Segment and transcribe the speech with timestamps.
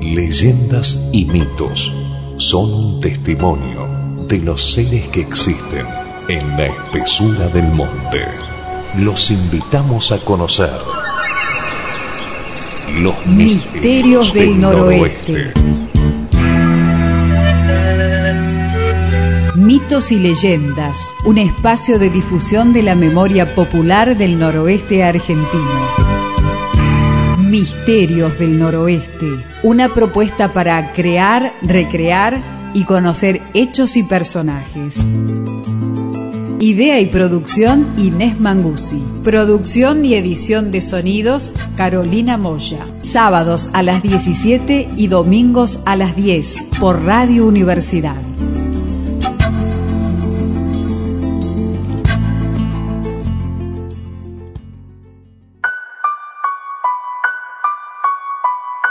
[0.00, 1.92] Leyendas y mitos
[2.36, 5.86] son un testimonio de los seres que existen
[6.28, 8.24] en la espesura del monte.
[8.98, 10.70] Los invitamos a conocer
[13.00, 15.52] los misterios, del, noroeste.
[19.56, 26.03] Mitos y leyendas, un espacio de difusión de la memoria popular del noroeste argentino.
[27.54, 32.42] Misterios del Noroeste, una propuesta para crear, recrear
[32.74, 35.06] y conocer hechos y personajes.
[36.58, 39.00] Idea y producción Inés Mangusi.
[39.22, 42.84] Producción y edición de sonidos Carolina Moya.
[43.02, 48.33] Sábados a las 17 y domingos a las 10 por Radio Universidad.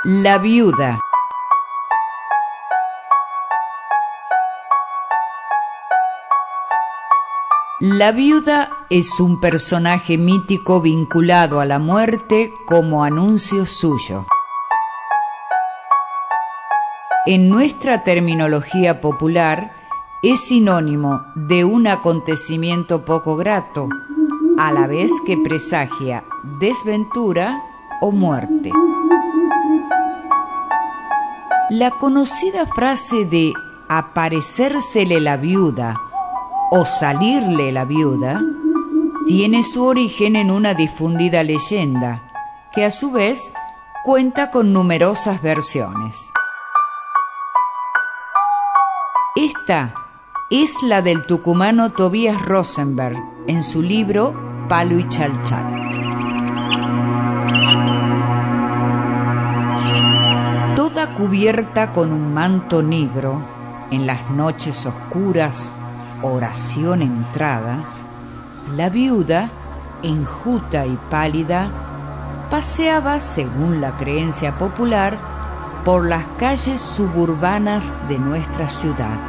[0.06, 1.00] La viuda.
[7.80, 14.26] La viuda es un personaje mítico vinculado a la muerte como anuncio suyo.
[17.26, 19.72] En nuestra terminología popular
[20.22, 23.88] es sinónimo de un acontecimiento poco grato,
[24.58, 26.26] a la vez que presagia
[26.60, 27.64] desventura
[28.02, 28.70] o muerte.
[31.70, 33.54] La conocida frase de
[33.88, 35.96] aparecérsele la viuda
[36.72, 38.42] o salirle la viuda
[39.26, 42.22] tiene su origen en una difundida leyenda
[42.74, 43.54] que a su vez
[44.04, 46.32] cuenta con numerosas versiones.
[49.38, 49.94] Esta
[50.50, 54.36] es la del tucumano Tobías Rosenberg en su libro
[54.68, 55.73] Palo y Chalchat.
[61.16, 63.40] Cubierta con un manto negro,
[63.92, 65.76] en las noches oscuras,
[66.24, 67.84] oración entrada,
[68.72, 69.50] la viuda,
[70.02, 75.20] enjuta y pálida, paseaba, según la creencia popular,
[75.86, 79.20] por las calles suburbanas de nuestra ciudad.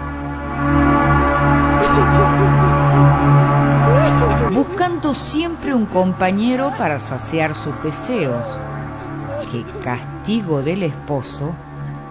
[4.53, 8.47] Buscando siempre un compañero para saciar sus deseos,
[9.53, 11.55] que castigo del esposo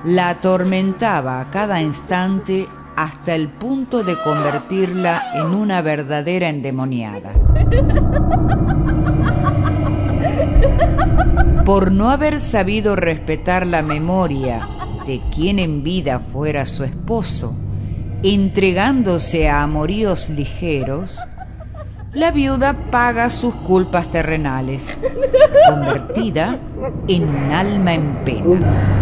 [0.05, 7.33] la atormentaba a cada instante hasta el punto de convertirla en una verdadera endemoniada.
[11.65, 14.67] Por no haber sabido respetar la memoria
[15.07, 17.55] de quien en vida fuera su esposo,
[18.21, 21.19] entregándose a amoríos ligeros,
[22.11, 24.99] la viuda paga sus culpas terrenales,
[25.67, 26.59] convertida
[27.07, 28.92] en un alma en pena.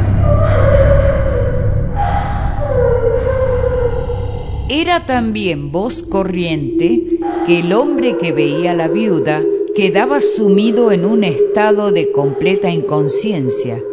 [4.73, 9.43] Era también voz corriente que el hombre que veía a la viuda
[9.75, 13.83] quedaba sumido en un estado de completa inconsciencia,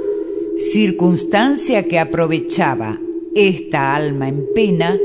[0.56, 3.00] circunstancia que aprovechaba
[3.34, 4.96] esta alma en pena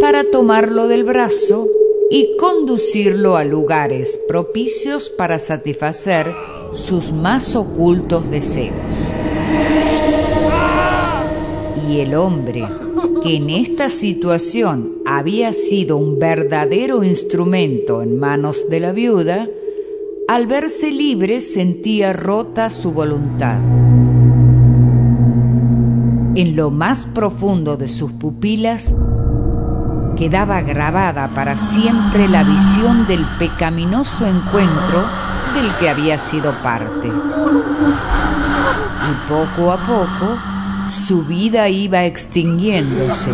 [0.00, 1.68] para tomarlo del brazo
[2.10, 6.34] y conducirlo a lugares propicios para satisfacer
[6.72, 9.12] sus más ocultos deseos.
[11.86, 12.66] Y el hombre,
[13.22, 19.48] que en esta situación había sido un verdadero instrumento en manos de la viuda,
[20.28, 23.60] al verse libre sentía rota su voluntad.
[26.34, 28.94] En lo más profundo de sus pupilas
[30.16, 35.06] quedaba grabada para siempre la visión del pecaminoso encuentro
[35.54, 37.08] del que había sido parte.
[39.08, 40.51] Y poco a poco
[40.92, 43.32] su vida iba extinguiéndose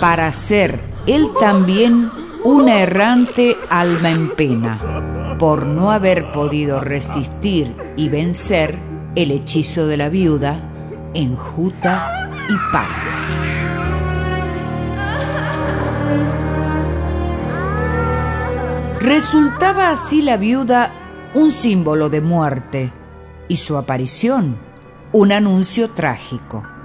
[0.00, 2.10] para ser él también
[2.44, 8.78] una errante alma en pena por no haber podido resistir y vencer
[9.16, 13.16] el hechizo de la viuda enjuta y pálida.
[19.00, 20.92] Resultaba así la viuda
[21.34, 22.92] un símbolo de muerte
[23.48, 24.56] y su aparición
[25.12, 26.75] un anuncio trágico.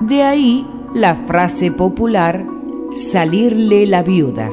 [0.00, 2.46] De ahí la frase popular
[2.92, 4.50] salirle la viuda.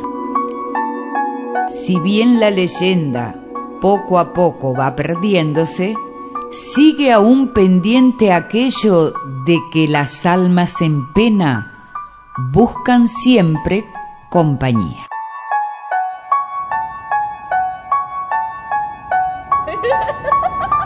[1.69, 3.33] Si bien la leyenda
[3.79, 5.95] poco a poco va perdiéndose,
[6.51, 9.13] sigue aún pendiente aquello
[9.45, 11.71] de que las almas en pena
[12.51, 13.85] buscan siempre
[14.29, 15.07] compañía.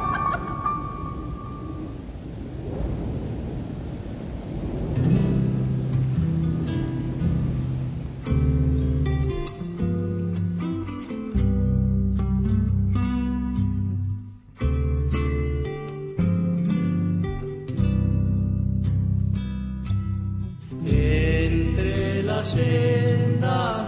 [22.43, 23.80] senda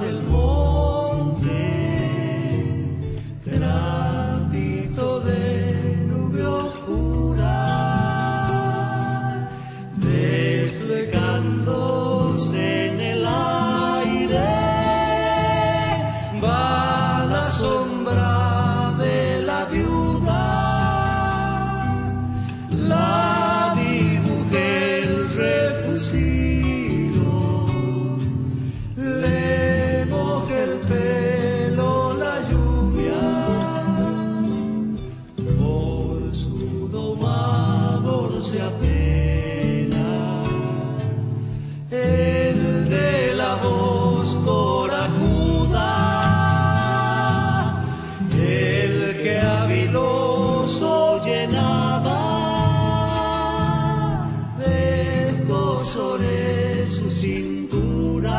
[55.83, 58.31] sobre su cintura.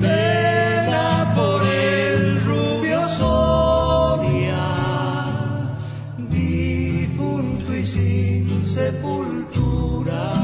[0.00, 4.64] Vela por el rubio Soria,
[6.30, 10.41] difunto y sin sepultura.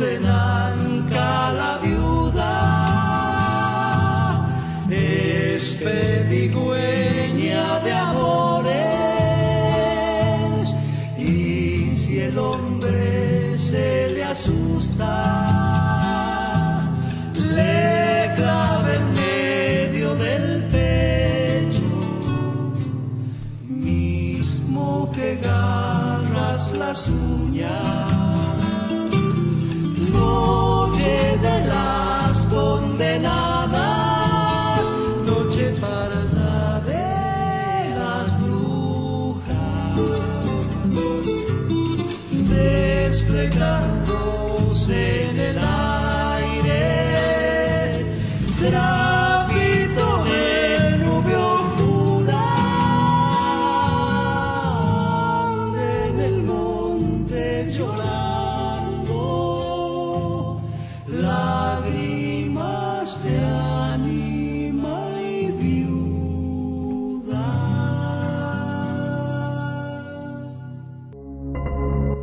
[0.00, 2.48] en Anca la viuda.
[4.88, 6.60] Es pedigüeña
[7.80, 8.72] de amores.
[11.18, 15.10] Y si el hombre se le asusta
[17.34, 21.82] le clava en medio del pecho.
[23.68, 28.11] Mismo que garras las uñas.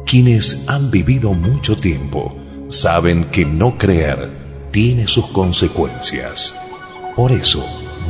[0.10, 2.36] Quienes han vivido mucho tiempo
[2.68, 4.32] saben que no creer
[4.72, 6.56] tiene sus consecuencias.
[7.16, 7.64] Por eso,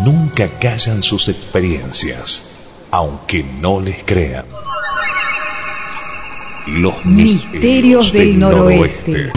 [0.05, 4.45] nunca callan sus experiencias, aunque no les crean.
[6.67, 9.33] Los misterios, del, noroeste.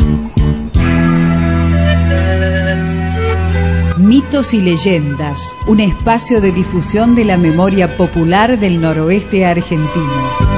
[3.99, 10.52] Mitos y leyendas, un espacio de difusión de la memoria popular del noroeste argentino.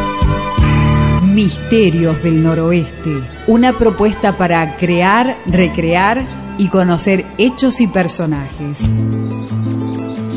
[1.34, 6.24] Misterios del Noroeste, una propuesta para crear, recrear
[6.58, 8.88] y conocer hechos y personajes.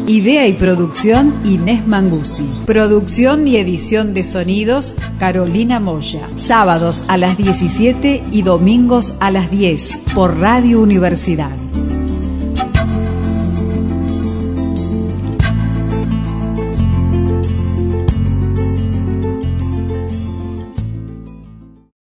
[0.07, 2.49] Idea y producción Inés Mangusi.
[2.65, 6.27] Producción y edición de sonidos Carolina Moya.
[6.35, 11.66] Sábados a las 17 y domingos a las 10 por Radio Universidad.